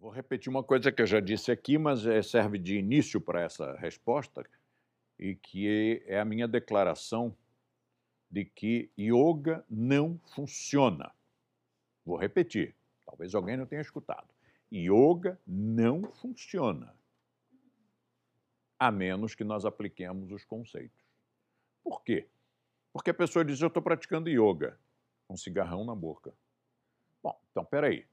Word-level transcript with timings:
Vou 0.00 0.10
repetir 0.10 0.48
uma 0.48 0.64
coisa 0.64 0.90
que 0.90 1.02
eu 1.02 1.06
já 1.06 1.20
disse 1.20 1.52
aqui, 1.52 1.76
mas 1.76 2.06
eh, 2.06 2.22
serve 2.22 2.58
de 2.58 2.78
início 2.78 3.20
para 3.20 3.42
essa 3.42 3.76
resposta, 3.76 4.42
e 5.18 5.34
que 5.34 6.02
é 6.06 6.18
a 6.18 6.24
minha 6.24 6.48
declaração 6.48 7.36
de 8.30 8.46
que 8.46 8.90
yoga 8.98 9.62
não 9.68 10.18
funciona. 10.34 11.14
Vou 12.02 12.16
repetir, 12.16 12.74
talvez 13.04 13.34
alguém 13.34 13.58
não 13.58 13.66
tenha 13.66 13.82
escutado. 13.82 14.26
Yoga 14.72 15.38
não 15.46 16.10
funciona, 16.14 16.96
a 18.78 18.90
menos 18.90 19.34
que 19.34 19.44
nós 19.44 19.66
apliquemos 19.66 20.32
os 20.32 20.46
conceitos. 20.46 21.04
Por 21.84 22.02
quê? 22.02 22.26
Porque 22.90 23.10
a 23.10 23.14
pessoa 23.14 23.44
diz: 23.44 23.60
Eu 23.60 23.68
estou 23.68 23.82
praticando 23.82 24.30
yoga, 24.30 24.80
um 25.28 25.36
cigarrão 25.36 25.84
na 25.84 25.94
boca. 25.94 26.32
Bom, 27.22 27.38
então 27.50 27.66
peraí. 27.66 28.06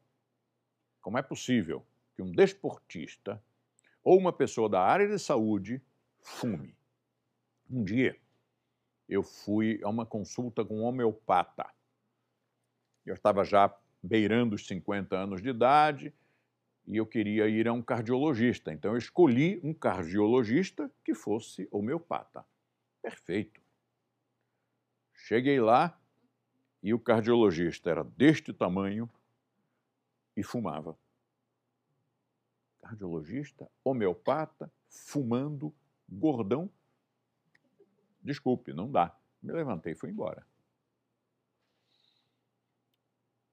Como 1.01 1.17
é 1.17 1.21
possível 1.21 1.85
que 2.15 2.21
um 2.21 2.31
desportista 2.31 3.41
ou 4.03 4.17
uma 4.17 4.33
pessoa 4.33 4.69
da 4.69 4.81
área 4.81 5.07
de 5.07 5.19
saúde 5.19 5.81
fume? 6.19 6.75
Um 7.69 7.83
dia, 7.83 8.17
eu 9.07 9.23
fui 9.23 9.79
a 9.83 9.89
uma 9.89 10.05
consulta 10.05 10.63
com 10.63 10.81
um 10.81 10.83
homeopata. 10.83 11.69
Eu 13.05 13.13
estava 13.13 13.43
já 13.43 13.73
beirando 14.01 14.55
os 14.55 14.65
50 14.67 15.15
anos 15.15 15.41
de 15.41 15.49
idade 15.49 16.13
e 16.85 16.97
eu 16.97 17.05
queria 17.05 17.47
ir 17.47 17.67
a 17.67 17.73
um 17.73 17.81
cardiologista. 17.81 18.71
Então, 18.71 18.91
eu 18.91 18.97
escolhi 18.97 19.59
um 19.63 19.73
cardiologista 19.73 20.89
que 21.03 21.13
fosse 21.13 21.67
homeopata. 21.71 22.45
Perfeito. 23.01 23.61
Cheguei 25.13 25.59
lá 25.59 25.99
e 26.81 26.93
o 26.93 26.99
cardiologista 26.99 27.89
era 27.89 28.03
deste 28.03 28.53
tamanho 28.53 29.09
e 30.37 30.43
fumava. 30.43 30.95
Cardiologista, 32.79 33.67
homeopata, 33.83 34.71
fumando, 34.87 35.73
gordão. 36.07 36.69
Desculpe, 38.21 38.71
não 38.71 38.89
dá. 38.89 39.17
Me 39.41 39.51
levantei 39.51 39.93
e 39.93 39.95
fui 39.95 40.11
embora. 40.11 40.45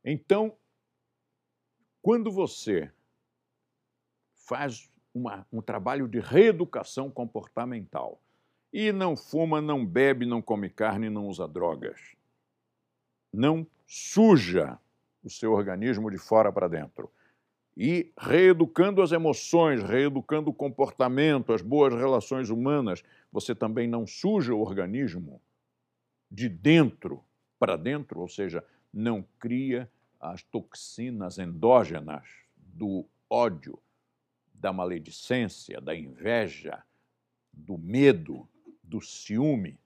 Então, 0.05 0.57
quando 2.03 2.31
você 2.31 2.93
faz 4.35 4.93
uma, 5.15 5.47
um 5.51 5.63
trabalho 5.63 6.07
de 6.07 6.21
reeducação 6.21 7.11
comportamental 7.11 8.21
e 8.71 8.93
não 8.93 9.17
fuma, 9.17 9.63
não 9.63 9.87
bebe, 9.87 10.27
não 10.27 10.43
come 10.43 10.69
carne, 10.69 11.09
não 11.09 11.29
usa 11.29 11.49
drogas, 11.49 12.15
não 13.33 13.67
suja 13.87 14.79
o 15.25 15.31
seu 15.31 15.53
organismo 15.53 16.11
de 16.11 16.19
fora 16.19 16.53
para 16.53 16.69
dentro. 16.69 17.11
E 17.77 18.13
reeducando 18.17 19.03
as 19.03 19.11
emoções, 19.11 19.83
reeducando 19.83 20.51
o 20.51 20.55
comportamento, 20.55 21.53
as 21.53 21.63
boas 21.63 21.93
relações 21.95 22.51
humanas, 22.51 23.03
você 23.33 23.55
também 23.55 23.89
não 23.89 24.07
suja 24.07 24.55
o 24.55 24.61
organismo 24.61 25.41
de 26.31 26.49
dentro 26.49 27.25
para 27.59 27.77
dentro, 27.77 28.21
ou 28.21 28.29
seja, 28.29 28.65
não 28.93 29.25
cria 29.39 29.91
as 30.21 30.43
toxinas 30.43 31.39
endógenas 31.39 32.25
do 32.57 33.05
ódio, 33.29 33.79
da 34.53 34.73
maledicência, 34.73 35.81
da 35.81 35.95
inveja, 35.97 36.83
do 37.53 37.77
medo, 37.77 38.49
do 38.83 39.01
ciúme, 39.01 39.79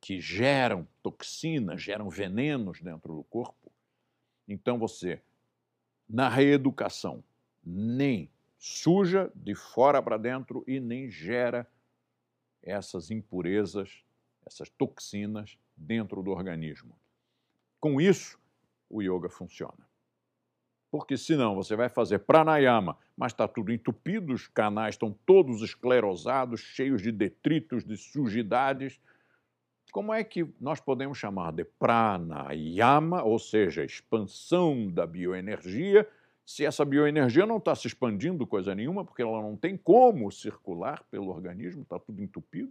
que 0.00 0.20
geram 0.20 0.86
toxinas, 1.02 1.82
geram 1.82 2.08
venenos 2.08 2.80
dentro 2.80 3.14
do 3.16 3.24
corpo. 3.24 3.65
Então 4.48 4.78
você, 4.78 5.20
na 6.08 6.28
reeducação, 6.28 7.22
nem 7.64 8.30
suja 8.58 9.30
de 9.34 9.54
fora 9.54 10.02
para 10.02 10.16
dentro 10.16 10.64
e 10.66 10.80
nem 10.80 11.10
gera 11.10 11.66
essas 12.62 13.10
impurezas, 13.10 14.04
essas 14.44 14.68
toxinas 14.70 15.58
dentro 15.76 16.22
do 16.22 16.30
organismo. 16.30 16.98
Com 17.80 18.00
isso, 18.00 18.38
o 18.88 19.02
yoga 19.02 19.28
funciona. 19.28 19.86
Porque 20.90 21.16
senão 21.16 21.54
você 21.54 21.76
vai 21.76 21.88
fazer 21.88 22.20
pranayama, 22.20 22.96
mas 23.16 23.32
está 23.32 23.46
tudo 23.46 23.72
entupido, 23.72 24.32
os 24.32 24.48
canais 24.48 24.94
estão 24.94 25.12
todos 25.26 25.62
esclerosados, 25.62 26.60
cheios 26.60 27.02
de 27.02 27.12
detritos, 27.12 27.84
de 27.84 27.96
sujidades. 27.96 29.00
Como 29.96 30.12
é 30.12 30.22
que 30.22 30.46
nós 30.60 30.78
podemos 30.78 31.16
chamar 31.16 31.52
de 31.52 31.64
pranayama, 31.64 33.22
ou 33.22 33.38
seja, 33.38 33.82
expansão 33.82 34.90
da 34.90 35.06
bioenergia, 35.06 36.06
se 36.44 36.66
essa 36.66 36.84
bioenergia 36.84 37.46
não 37.46 37.56
está 37.56 37.74
se 37.74 37.86
expandindo 37.86 38.46
coisa 38.46 38.74
nenhuma, 38.74 39.06
porque 39.06 39.22
ela 39.22 39.40
não 39.40 39.56
tem 39.56 39.74
como 39.74 40.30
circular 40.30 41.02
pelo 41.10 41.28
organismo, 41.28 41.80
está 41.80 41.98
tudo 41.98 42.22
entupido? 42.22 42.70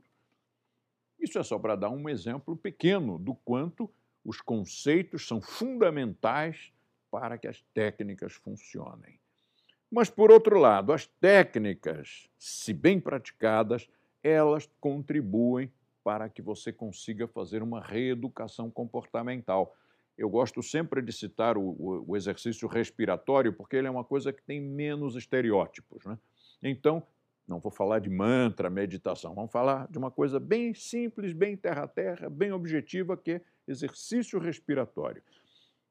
Isso 1.20 1.40
é 1.40 1.44
só 1.44 1.58
para 1.58 1.76
dar 1.76 1.90
um 1.90 2.08
exemplo 2.08 2.56
pequeno 2.56 3.18
do 3.18 3.34
quanto 3.34 3.90
os 4.24 4.40
conceitos 4.40 5.28
são 5.28 5.42
fundamentais 5.42 6.72
para 7.10 7.40
que 7.40 7.48
as 7.48 7.60
técnicas 7.74 8.34
funcionem. 8.34 9.20
Mas, 9.90 10.12
por 10.12 10.30
outro 10.30 10.60
lado, 10.60 10.94
as 10.94 11.08
técnicas, 11.08 12.30
se 12.38 12.72
bem 12.72 13.00
praticadas, 13.00 13.90
elas 14.22 14.70
contribuem 14.80 15.72
para 16.06 16.30
que 16.30 16.40
você 16.40 16.72
consiga 16.72 17.28
fazer 17.28 17.64
uma 17.64 17.82
reeducação 17.82 18.70
comportamental. 18.70 19.76
Eu 20.16 20.30
gosto 20.30 20.62
sempre 20.62 21.02
de 21.02 21.12
citar 21.12 21.58
o, 21.58 22.04
o, 22.08 22.16
exercício 22.16 22.68
respiratório, 22.68 23.52
porque 23.52 23.76
ele 23.76 23.88
é 23.88 23.90
uma 23.90 24.04
coisa 24.04 24.32
que 24.32 24.44
tem 24.44 24.62
menos 24.62 25.16
estereótipos. 25.16 26.06
Né? 26.06 26.16
Então, 26.62 27.02
não 27.48 27.60
vou 27.60 27.72
falar 27.72 27.98
de 27.98 28.10
mantra, 28.12 28.70
meditação, 28.70 29.34
vamos 29.34 29.52
falar 29.52 29.88
de 29.90 29.98
uma 29.98 30.12
coisa 30.12 30.40
bem 30.40 30.76
simples, 30.76 31.34
bem 31.34 31.58
terra-terra, 31.58 32.30
bem 32.30 32.52
objetiva, 32.52 33.18
que 33.18 33.32
é 33.32 33.42
exercício 33.68 34.38
respiratório. 34.38 35.24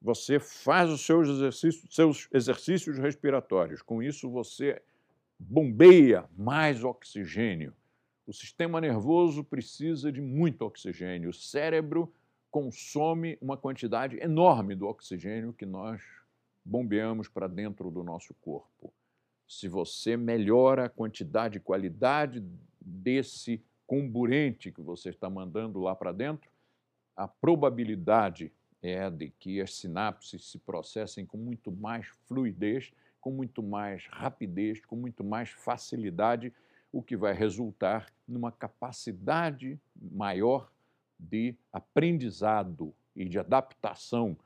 Você 0.00 0.38
faz 0.38 0.90
os 0.90 1.04
seus 1.04 1.28
exercícios, 1.28 1.92
seus 1.92 2.28
exercícios 2.32 2.98
respiratórios, 2.98 3.82
com 3.82 4.00
isso 4.00 4.30
você 4.30 4.80
bombeia 5.40 6.24
mais 6.36 6.84
oxigênio. 6.84 7.74
O 8.26 8.32
sistema 8.32 8.80
nervoso 8.80 9.44
precisa 9.44 10.10
de 10.10 10.20
muito 10.20 10.62
oxigênio. 10.62 11.30
O 11.30 11.34
cérebro 11.34 12.12
consome 12.50 13.36
uma 13.40 13.56
quantidade 13.56 14.18
enorme 14.18 14.74
do 14.74 14.86
oxigênio 14.86 15.52
que 15.52 15.66
nós 15.66 16.02
bombeamos 16.64 17.28
para 17.28 17.46
dentro 17.46 17.90
do 17.90 18.02
nosso 18.02 18.32
corpo 18.34 18.92
se 19.46 19.68
você 19.68 20.16
melhora 20.16 20.86
a 20.86 20.88
quantidade 20.88 21.58
e 21.58 21.60
qualidade 21.60 22.42
desse 22.80 23.62
comburente 23.86 24.72
que 24.72 24.80
você 24.80 25.10
está 25.10 25.28
mandando 25.28 25.80
lá 25.80 25.94
para 25.94 26.12
dentro, 26.12 26.50
a 27.16 27.28
probabilidade 27.28 28.52
é 28.82 29.08
de 29.10 29.30
que 29.30 29.60
as 29.60 29.74
sinapses 29.74 30.50
se 30.50 30.58
processem 30.58 31.24
com 31.24 31.36
muito 31.36 31.70
mais 31.70 32.06
fluidez, 32.26 32.92
com 33.20 33.30
muito 33.30 33.62
mais 33.62 34.06
rapidez, 34.06 34.84
com 34.84 34.96
muito 34.96 35.22
mais 35.22 35.50
facilidade, 35.50 36.52
o 36.94 37.02
que 37.02 37.16
vai 37.16 37.34
resultar 37.34 38.06
numa 38.26 38.52
capacidade 38.52 39.80
maior 40.00 40.70
de 41.18 41.56
aprendizado 41.72 42.94
e 43.16 43.24
de 43.24 43.36
adaptação, 43.36 44.36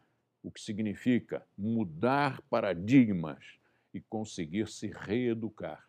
o 0.43 0.51
que 0.51 0.61
significa 0.61 1.45
mudar 1.57 2.41
paradigmas, 2.49 3.59
e 3.93 4.01
conseguir 4.01 4.69
se 4.69 4.89
reeducar. 4.89 5.87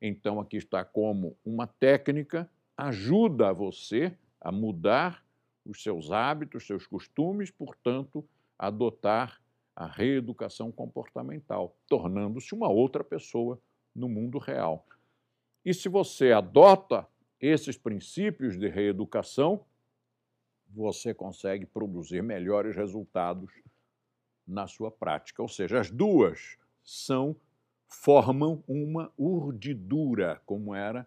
Então, 0.00 0.40
aqui 0.40 0.56
está 0.56 0.84
como 0.84 1.36
uma 1.44 1.66
técnica 1.66 2.50
ajuda 2.76 3.52
você 3.52 4.16
a 4.40 4.50
mudar 4.50 5.24
os 5.64 5.82
seus 5.82 6.10
hábitos, 6.10 6.66
seus 6.66 6.86
costumes, 6.86 7.50
portanto, 7.50 8.26
adotar 8.58 9.40
a 9.76 9.86
reeducação 9.86 10.72
comportamental, 10.72 11.76
tornando-se 11.86 12.54
uma 12.54 12.68
outra 12.68 13.04
pessoa 13.04 13.60
no 13.94 14.08
mundo 14.08 14.38
real. 14.38 14.86
E 15.64 15.74
se 15.74 15.88
você 15.88 16.32
adota 16.32 17.06
esses 17.40 17.76
princípios 17.76 18.58
de 18.58 18.68
reeducação, 18.68 19.64
você 20.68 21.12
consegue 21.12 21.66
produzir 21.66 22.22
melhores 22.22 22.76
resultados 22.76 23.50
na 24.46 24.66
sua 24.66 24.90
prática. 24.90 25.42
Ou 25.42 25.48
seja, 25.48 25.80
as 25.80 25.90
duas 25.90 26.56
são 26.82 27.36
formam 27.90 28.62
uma 28.68 29.12
urdidura, 29.18 30.40
como 30.46 30.74
era 30.74 31.06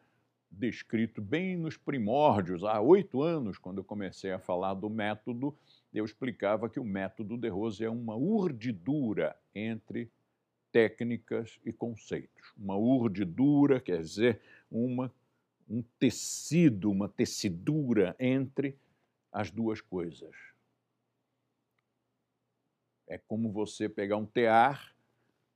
descrito 0.52 1.22
bem 1.22 1.58
nos 1.58 1.78
primórdios, 1.78 2.64
há 2.64 2.80
oito 2.80 3.22
anos, 3.22 3.58
quando 3.58 3.80
eu 3.80 3.84
comecei 3.84 4.32
a 4.32 4.40
falar 4.40 4.74
do 4.74 4.90
método, 4.90 5.56
eu 5.94 6.06
explicava 6.06 6.70
que 6.70 6.80
o 6.80 6.84
método 6.84 7.38
de 7.38 7.48
Rose 7.48 7.84
é 7.84 7.90
uma 7.90 8.16
urdidura 8.16 9.36
entre 9.56 10.12
técnicas 10.74 11.60
e 11.64 11.72
conceitos. 11.72 12.52
Uma 12.58 12.76
urdidura 12.76 13.80
quer 13.80 14.02
dizer 14.02 14.42
uma, 14.72 15.14
um 15.70 15.84
tecido, 16.00 16.90
uma 16.90 17.08
tecidura 17.08 18.16
entre 18.20 18.76
as 19.32 19.52
duas 19.52 19.80
coisas. 19.80 20.36
É 23.08 23.20
como 23.20 23.52
você 23.52 23.88
pegar 23.88 24.18
um 24.18 24.26
tear 24.26 24.96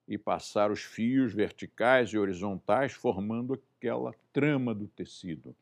e 0.08 0.20
passar 0.20 0.72
os 0.72 0.84
fios 0.84 1.34
verticais 1.34 2.12
e 2.12 2.18
horizontais, 2.18 2.94
formando 2.94 3.56
aquela 3.56 4.14
trama 4.32 4.74
do 4.76 4.88
tecido. 4.88 5.56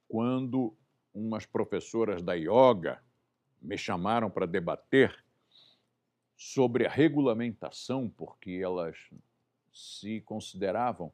quando 0.08 0.74
umas 1.12 1.44
professoras 1.44 2.22
da 2.22 2.32
yoga 2.32 3.04
me 3.60 3.76
chamaram 3.76 4.30
para 4.30 4.46
debater 4.46 5.22
sobre 6.34 6.86
a 6.86 6.90
regulamentação, 6.90 8.08
porque 8.08 8.52
elas 8.52 8.96
se 9.70 10.22
consideravam 10.22 11.12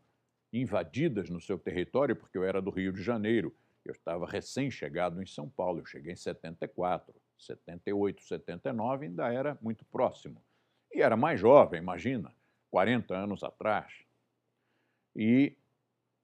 invadidas 0.53 1.29
no 1.29 1.41
seu 1.41 1.59
território, 1.59 2.17
porque 2.17 2.37
eu 2.37 2.45
era 2.45 2.61
do 2.61 2.71
Rio 2.71 2.93
de 2.93 3.03
Janeiro. 3.03 3.55
Eu 3.85 3.93
estava 3.93 4.27
recém-chegado 4.27 5.23
em 5.23 5.27
São 5.27 5.49
Paulo, 5.49 5.81
eu 5.81 5.87
cheguei 5.87 6.13
em 6.13 6.17
74. 6.17 7.15
78, 7.39 8.23
79, 8.23 9.07
ainda 9.07 9.33
era 9.33 9.57
muito 9.61 9.85
próximo. 9.85 10.43
E 10.93 11.01
era 11.01 11.17
mais 11.17 11.39
jovem, 11.39 11.81
imagina, 11.81 12.35
40 12.71 13.15
anos 13.15 13.43
atrás. 13.45 13.93
E 15.15 15.57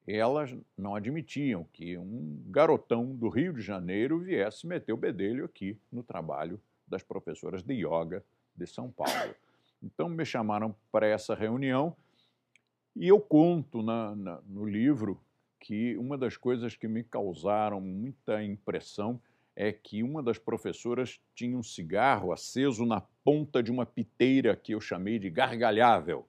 elas 0.06 0.54
não 0.76 0.94
admitiam 0.94 1.64
que 1.72 1.96
um 1.96 2.42
garotão 2.46 3.14
do 3.14 3.28
Rio 3.28 3.52
de 3.52 3.62
Janeiro 3.62 4.20
viesse 4.20 4.66
meter 4.66 4.92
o 4.92 4.96
bedelho 4.96 5.44
aqui 5.44 5.80
no 5.90 6.02
trabalho 6.02 6.60
das 6.86 7.02
professoras 7.02 7.62
de 7.62 7.74
yoga 7.74 8.22
de 8.54 8.66
São 8.66 8.90
Paulo. 8.90 9.34
Então 9.82 10.08
me 10.08 10.24
chamaram 10.24 10.74
para 10.92 11.06
essa 11.06 11.34
reunião 11.34 11.96
e 12.96 13.08
eu 13.08 13.20
conto 13.20 13.82
na, 13.82 14.14
na, 14.14 14.40
no 14.46 14.64
livro 14.64 15.20
que 15.58 15.96
uma 15.96 16.16
das 16.18 16.36
coisas 16.36 16.76
que 16.76 16.86
me 16.86 17.02
causaram 17.02 17.80
muita 17.80 18.42
impressão 18.42 19.20
é 19.56 19.72
que 19.72 20.02
uma 20.02 20.22
das 20.22 20.38
professoras 20.38 21.20
tinha 21.34 21.56
um 21.56 21.62
cigarro 21.62 22.32
aceso 22.32 22.84
na 22.84 23.00
ponta 23.00 23.62
de 23.62 23.70
uma 23.70 23.86
piteira 23.86 24.56
que 24.56 24.72
eu 24.72 24.80
chamei 24.80 25.18
de 25.18 25.30
gargalhável, 25.30 26.28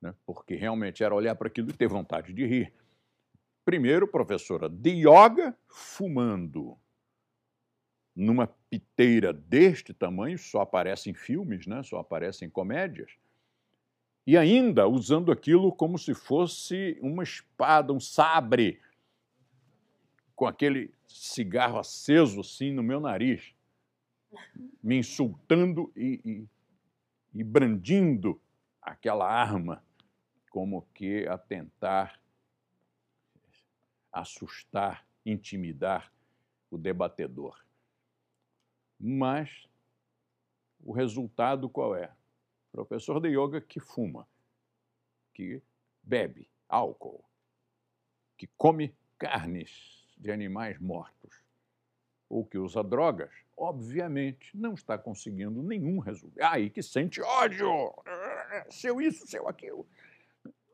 né? 0.00 0.14
porque 0.24 0.54
realmente 0.54 1.04
era 1.04 1.14
olhar 1.14 1.34
para 1.34 1.48
aquilo 1.48 1.70
e 1.70 1.74
ter 1.74 1.86
vontade 1.86 2.32
de 2.32 2.44
rir. 2.46 2.72
Primeiro, 3.64 4.08
professora 4.08 4.68
de 4.68 4.90
yoga 4.90 5.56
fumando 5.68 6.76
numa 8.14 8.46
piteira 8.70 9.32
deste 9.32 9.92
tamanho, 9.92 10.38
só 10.38 10.62
aparece 10.62 11.10
em 11.10 11.14
filmes, 11.14 11.66
né? 11.66 11.82
só 11.82 11.98
aparece 11.98 12.44
em 12.44 12.50
comédias, 12.50 13.12
e 14.26 14.36
ainda 14.36 14.88
usando 14.88 15.30
aquilo 15.30 15.72
como 15.72 15.98
se 15.98 16.12
fosse 16.12 16.98
uma 17.00 17.22
espada, 17.22 17.92
um 17.92 18.00
sabre, 18.00 18.82
com 20.34 20.46
aquele 20.46 20.92
cigarro 21.06 21.78
aceso 21.78 22.40
assim 22.40 22.72
no 22.72 22.82
meu 22.82 22.98
nariz, 22.98 23.54
me 24.82 24.98
insultando 24.98 25.92
e, 25.94 26.20
e, 26.24 26.48
e 27.40 27.44
brandindo 27.44 28.40
aquela 28.82 29.30
arma, 29.30 29.82
como 30.50 30.82
que 30.92 31.26
a 31.28 31.38
tentar 31.38 32.20
assustar, 34.12 35.06
intimidar 35.24 36.12
o 36.70 36.76
debatedor. 36.76 37.64
Mas 38.98 39.68
o 40.82 40.92
resultado 40.92 41.68
qual 41.68 41.94
é? 41.94 42.15
Professor 42.76 43.18
de 43.22 43.28
yoga 43.28 43.58
que 43.58 43.80
fuma, 43.80 44.28
que 45.32 45.62
bebe 46.02 46.46
álcool, 46.68 47.24
que 48.36 48.46
come 48.48 48.94
carnes 49.18 50.06
de 50.18 50.30
animais 50.30 50.78
mortos 50.78 51.42
ou 52.28 52.44
que 52.44 52.58
usa 52.58 52.84
drogas, 52.84 53.32
obviamente 53.56 54.54
não 54.54 54.74
está 54.74 54.98
conseguindo 54.98 55.62
nenhum 55.62 56.00
resultado. 56.00 56.52
Aí 56.52 56.68
que 56.68 56.82
sente 56.82 57.22
ódio, 57.22 57.94
seu 58.68 59.00
isso, 59.00 59.26
seu 59.26 59.48
aquilo. 59.48 59.88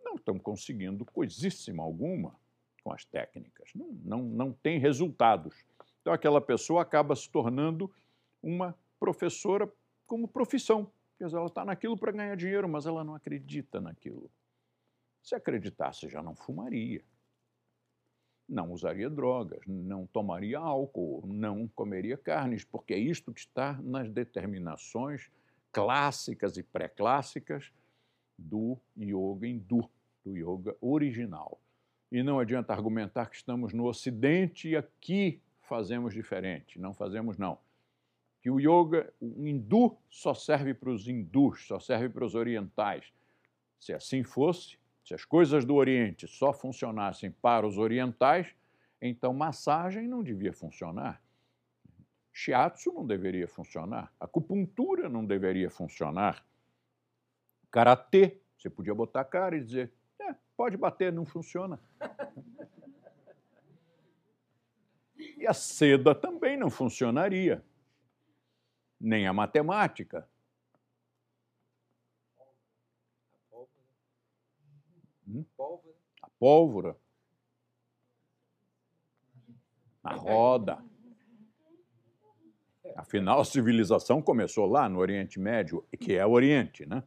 Não 0.03 0.17
estão 0.17 0.41
conseguindo 0.41 1.05
coisíssima 1.05 1.85
alguma 1.85 2.35
com 2.83 2.93
as 2.93 3.05
técnicas. 3.05 3.71
Não, 3.77 3.93
não, 4.05 4.23
não 4.25 4.53
tem 4.53 4.77
resultados. 4.77 5.55
Então 6.01 6.13
aquela 6.13 6.41
pessoa 6.41 6.83
acaba 6.83 7.15
se 7.15 7.31
tornando 7.31 7.89
uma 8.43 8.77
professora 8.99 9.73
como 10.05 10.27
profissão. 10.27 10.91
Quer 11.23 11.27
dizer, 11.27 11.39
ela 11.39 11.47
está 11.47 11.65
naquilo 11.65 11.97
para 11.97 12.11
ganhar 12.11 12.37
dinheiro, 12.37 12.69
mas 12.69 12.85
ela 12.85 13.05
não 13.05 13.15
acredita 13.15 13.81
naquilo. 13.81 14.29
Se 15.23 15.37
acreditasse, 15.37 16.09
já 16.09 16.21
não 16.21 16.35
fumaria 16.35 17.01
não 18.49 18.71
usaria 18.73 19.09
drogas, 19.09 19.61
não 19.67 20.05
tomaria 20.07 20.59
álcool, 20.59 21.23
não 21.27 21.67
comeria 21.69 22.19
carnes, 22.19 22.65
porque 22.65 22.93
é 22.93 22.99
isto 22.99 23.33
que 23.33 23.41
está 23.41 23.81
nas 23.83 24.11
determinações 24.11 25.31
clássicas 25.73 26.57
e 26.59 26.63
pré-clássicas 26.63 27.73
do 28.37 28.77
yoga 28.99 29.47
hindu, 29.47 29.89
do 30.25 30.37
yoga 30.37 30.77
original. 30.81 31.59
E 32.11 32.23
não 32.23 32.39
adianta 32.39 32.75
argumentar 32.75 33.27
que 33.27 33.37
estamos 33.37 33.73
no 33.73 33.87
Ocidente 33.87 34.69
e 34.69 34.77
aqui 34.77 35.41
fazemos 35.63 36.13
diferente. 36.13 36.79
Não 36.79 36.93
fazemos, 36.93 37.39
não. 37.39 37.59
Que 38.43 38.51
o 38.51 38.59
yoga, 38.59 39.13
o 39.21 39.47
hindu, 39.47 39.97
só 40.11 40.35
serve 40.35 40.75
para 40.75 40.91
os 40.91 41.07
hindus, 41.07 41.67
só 41.67 41.79
serve 41.79 42.09
para 42.09 42.25
os 42.25 42.35
orientais. 42.35 43.13
Se 43.79 43.93
assim 43.93 44.25
fosse, 44.25 44.77
se 45.05 45.15
as 45.15 45.25
coisas 45.25 45.65
do 45.65 45.75
Oriente 45.75 46.27
só 46.27 46.53
funcionassem 46.53 47.31
para 47.31 47.67
os 47.67 47.79
orientais, 47.79 48.55
então 49.01 49.33
massagem 49.33 50.07
não 50.07 50.23
devia 50.23 50.53
funcionar. 50.53 51.23
Shiatsu 52.33 52.93
não 52.93 53.07
deveria 53.07 53.47
funcionar. 53.47 54.13
Acupuntura 54.19 55.09
não 55.09 55.25
deveria 55.25 55.71
funcionar. 55.71 56.45
Karatê, 57.71 58.41
você 58.57 58.71
podia 58.71 58.95
botar 58.95 59.21
a 59.21 59.25
cara 59.25 59.57
e 59.57 59.61
dizer: 59.61 59.93
é, 60.21 60.35
pode 60.57 60.77
bater, 60.77 61.13
não 61.13 61.25
funciona. 61.25 61.79
E 65.37 65.47
a 65.47 65.53
seda 65.53 66.15
também 66.15 66.57
não 66.57 66.71
funcionaria. 66.71 67.65
Nem 69.03 69.27
a 69.27 69.33
matemática. 69.33 70.29
Hum? 75.27 75.45
Pólvora. 75.57 75.95
A 76.23 76.29
pólvora. 76.39 76.97
A 80.05 80.15
roda. 80.15 80.85
Afinal, 82.95 83.41
a 83.41 83.45
civilização 83.45 84.23
começou 84.23 84.67
lá 84.67 84.89
no 84.89 84.99
Oriente 85.01 85.41
Médio, 85.41 85.85
que 85.99 86.15
é 86.15 86.25
o 86.25 86.31
Oriente, 86.31 86.87
né? 86.87 87.03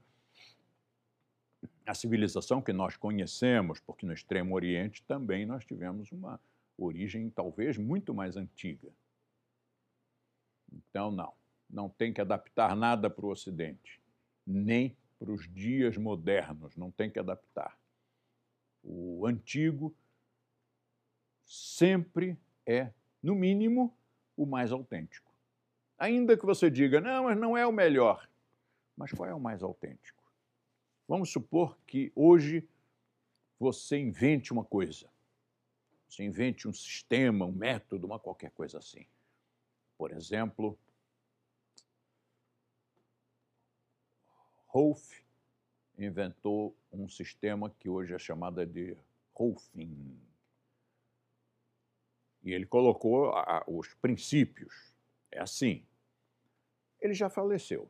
A 1.85 1.93
civilização 1.93 2.61
que 2.61 2.73
nós 2.73 2.97
conhecemos, 2.97 3.79
porque 3.79 4.05
no 4.05 4.11
Extremo 4.13 4.53
Oriente 4.53 5.01
também 5.03 5.45
nós 5.45 5.63
tivemos 5.63 6.11
uma 6.11 6.41
origem 6.77 7.29
talvez 7.29 7.77
muito 7.77 8.13
mais 8.13 8.35
antiga. 8.35 8.91
Então, 10.73 11.11
não, 11.11 11.33
não 11.69 11.89
tem 11.89 12.13
que 12.13 12.21
adaptar 12.21 12.75
nada 12.75 13.09
para 13.09 13.25
o 13.25 13.29
Ocidente, 13.29 14.01
nem 14.45 14.95
para 15.17 15.31
os 15.31 15.47
dias 15.53 15.97
modernos, 15.97 16.75
não 16.75 16.91
tem 16.91 17.09
que 17.09 17.19
adaptar 17.19 17.77
o 18.85 19.25
antigo, 19.25 19.93
sempre 21.43 22.37
é, 22.65 22.91
no 23.21 23.35
mínimo, 23.35 23.95
o 24.37 24.45
mais 24.45 24.71
autêntico. 24.71 25.31
Ainda 25.97 26.37
que 26.37 26.45
você 26.45 26.69
diga, 26.69 27.01
não, 27.01 27.23
mas 27.23 27.37
não 27.37 27.57
é 27.57 27.65
o 27.65 27.71
melhor. 27.71 28.29
Mas 28.95 29.11
qual 29.11 29.27
é 29.27 29.33
o 29.33 29.39
mais 29.39 29.63
autêntico? 29.63 30.23
Vamos 31.07 31.31
supor 31.31 31.77
que 31.85 32.11
hoje 32.15 32.67
você 33.59 33.97
invente 33.97 34.53
uma 34.53 34.63
coisa. 34.63 35.09
Você 36.07 36.23
invente 36.23 36.67
um 36.67 36.73
sistema, 36.73 37.45
um 37.45 37.51
método, 37.51 38.05
uma 38.05 38.19
qualquer 38.19 38.51
coisa 38.51 38.77
assim. 38.77 39.07
Por 39.97 40.11
exemplo, 40.11 40.77
Rolf 44.75 45.21
inventou 45.97 46.75
um 46.91 47.07
sistema 47.07 47.69
que 47.69 47.87
hoje 47.87 48.13
é 48.13 48.19
chamada 48.19 48.65
de 48.65 48.97
Rolfing. 49.33 50.19
E 52.43 52.51
ele 52.51 52.65
colocou 52.65 53.33
os 53.67 53.93
princípios. 53.93 54.93
É 55.31 55.39
assim. 55.39 55.81
Ele 56.99 57.13
já 57.13 57.29
faleceu. 57.29 57.89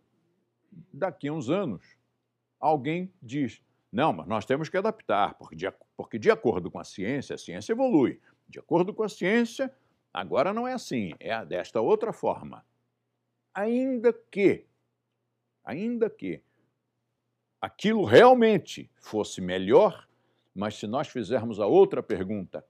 Daqui 0.94 1.28
a 1.28 1.34
uns 1.34 1.50
anos, 1.50 1.98
alguém 2.60 3.12
diz: 3.20 3.64
Não, 3.92 4.14
mas 4.14 4.28
nós 4.28 4.46
temos 4.46 4.70
que 4.70 4.78
adaptar, 4.78 5.34
porque 5.40 5.56
de, 5.56 5.66
porque 5.98 6.20
de 6.20 6.30
acordo 6.30 6.70
com 6.70 6.78
a 6.78 6.84
ciência, 6.84 7.34
a 7.34 7.40
ciência 7.40 7.74
evolui. 7.74 8.22
De 8.48 8.60
acordo 8.60 8.94
com 8.94 9.02
a 9.02 9.10
ciência, 9.10 9.76
agora 10.14 10.54
não 10.54 10.68
é 10.68 10.74
assim, 10.74 11.16
é 11.20 11.44
desta 11.44 11.82
outra 11.82 12.14
forma. 12.14 12.64
Ainda 13.56 14.14
que, 14.14 14.68
ainda 15.64 16.12
que 16.12 16.45
aquilo 17.66 18.06
realmente 18.06 18.90
fosse 19.00 19.42
melhor, 19.42 20.08
mas 20.54 20.76
se 20.76 20.86
nós 20.86 21.08
fizermos 21.08 21.60
a 21.60 21.66
outra 21.66 22.04
pergunta, 22.04 22.64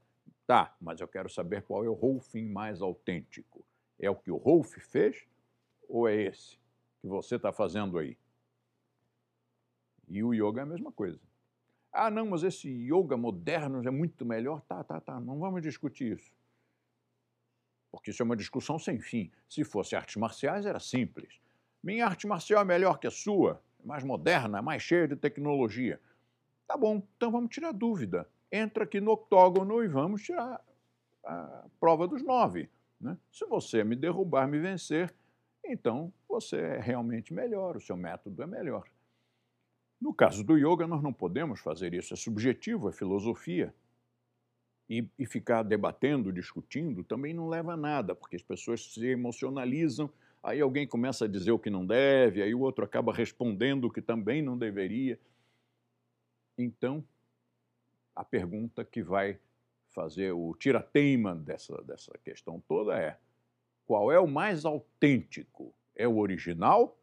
tá, 0.47 0.73
mas 0.79 1.01
eu 1.01 1.07
quero 1.07 1.29
saber 1.29 1.63
qual 1.63 1.83
é 1.83 1.89
o 1.89 1.93
Rolfing 1.93 2.47
mais 2.49 2.81
autêntico. 2.81 3.65
É 3.99 4.09
o 4.09 4.15
que 4.15 4.31
o 4.31 4.37
Rolf 4.37 4.77
fez 4.77 5.25
ou 5.89 6.07
é 6.07 6.15
esse 6.15 6.57
que 7.01 7.07
você 7.07 7.35
está 7.35 7.51
fazendo 7.51 7.97
aí? 7.97 8.17
E 10.07 10.23
o 10.23 10.33
yoga 10.33 10.61
é 10.61 10.63
a 10.63 10.67
mesma 10.67 10.91
coisa. 10.91 11.19
Ah, 11.91 12.09
não, 12.09 12.27
mas 12.27 12.43
esse 12.43 12.69
yoga 12.69 13.17
moderno 13.17 13.85
é 13.85 13.91
muito 13.91 14.25
melhor. 14.25 14.61
Tá, 14.61 14.83
tá, 14.83 14.99
tá, 15.01 15.19
não 15.19 15.39
vamos 15.39 15.61
discutir 15.61 16.13
isso. 16.13 16.31
Porque 17.91 18.11
isso 18.11 18.21
é 18.21 18.25
uma 18.25 18.35
discussão 18.35 18.77
sem 18.77 18.99
fim. 18.99 19.31
Se 19.49 19.63
fosse 19.63 19.95
artes 19.95 20.15
marciais, 20.15 20.65
era 20.65 20.79
simples. 20.79 21.39
Minha 21.83 22.05
arte 22.05 22.27
marcial 22.27 22.61
é 22.61 22.65
melhor 22.65 22.99
que 22.99 23.07
a 23.07 23.11
sua, 23.11 23.61
mais 23.85 24.03
moderna, 24.03 24.61
mais 24.61 24.81
cheia 24.81 25.07
de 25.07 25.15
tecnologia. 25.15 26.01
Tá 26.67 26.75
bom, 26.75 27.01
então 27.15 27.31
vamos 27.31 27.49
tirar 27.51 27.71
dúvida. 27.71 28.27
Entra 28.51 28.83
aqui 28.83 28.99
no 28.99 29.11
octógono 29.11 29.83
e 29.83 29.87
vamos 29.87 30.23
tirar 30.23 30.59
a 31.23 31.65
prova 31.79 32.07
dos 32.07 32.23
nove. 32.23 32.69
Né? 32.99 33.17
Se 33.31 33.45
você 33.45 33.83
me 33.83 33.95
derrubar, 33.95 34.47
me 34.47 34.59
vencer, 34.59 35.13
então 35.63 36.11
você 36.27 36.57
é 36.57 36.79
realmente 36.79 37.33
melhor, 37.33 37.77
o 37.77 37.81
seu 37.81 37.95
método 37.95 38.41
é 38.41 38.47
melhor. 38.47 38.87
No 39.99 40.13
caso 40.13 40.43
do 40.43 40.57
yoga, 40.57 40.85
nós 40.85 41.01
não 41.01 41.13
podemos 41.13 41.59
fazer 41.59 41.93
isso, 41.93 42.13
é 42.13 42.17
subjetivo, 42.17 42.89
é 42.89 42.91
filosofia. 42.91 43.73
E, 44.87 45.09
e, 45.17 45.25
ficar 45.25 45.63
debatendo, 45.63 46.31
discutindo, 46.31 47.03
também 47.03 47.33
não 47.33 47.49
leva 47.49 47.73
a 47.73 47.77
nada, 47.77 48.13
porque 48.13 48.35
as 48.35 48.43
pessoas 48.43 48.93
se 48.93 49.03
emocionalizam, 49.07 50.11
aí 50.45 50.61
alguém 50.61 50.87
começa 50.87 51.25
a 51.25 51.27
dizer 51.27 51.51
o 51.51 51.59
que 51.59 51.71
não 51.71 51.85
deve, 51.85 52.41
aí 52.41 52.53
o 52.53 52.61
outro 52.61 52.85
acaba 52.85 53.11
respondendo 53.11 53.85
o 53.85 53.91
que 53.91 54.01
também 54.01 54.43
não 54.43 54.55
deveria. 54.55 55.19
Então, 56.55 57.03
a 58.15 58.23
pergunta 58.23 58.85
que 58.85 59.01
vai 59.01 59.39
fazer 59.89 60.31
o 60.31 60.53
tira-teima 60.53 61.35
dessa, 61.35 61.81
dessa 61.81 62.15
questão 62.19 62.61
toda 62.67 62.97
é: 62.97 63.17
qual 63.85 64.11
é 64.11 64.19
o 64.19 64.27
mais 64.27 64.65
autêntico? 64.65 65.73
É 65.95 66.07
o 66.07 66.17
original 66.17 66.97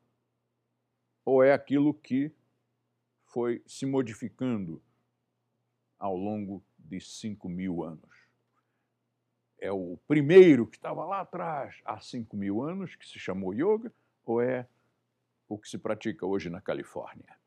ou 1.24 1.42
é 1.42 1.52
aquilo 1.52 1.94
que 1.94 2.30
foi 3.24 3.62
se 3.66 3.86
modificando 3.86 4.82
ao 5.98 6.16
longo 6.16 6.62
de 6.78 7.00
5 7.00 7.48
mil 7.48 7.82
anos? 7.82 8.11
É 9.62 9.70
o 9.70 9.96
primeiro 10.08 10.66
que 10.66 10.76
estava 10.76 11.04
lá 11.04 11.20
atrás, 11.20 11.80
há 11.84 12.00
5 12.00 12.36
mil 12.36 12.60
anos, 12.62 12.96
que 12.96 13.06
se 13.06 13.16
chamou 13.16 13.54
yoga, 13.54 13.94
ou 14.24 14.42
é 14.42 14.66
o 15.48 15.56
que 15.56 15.68
se 15.68 15.78
pratica 15.78 16.26
hoje 16.26 16.50
na 16.50 16.60
Califórnia? 16.60 17.38